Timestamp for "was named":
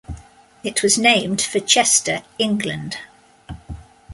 0.81-1.43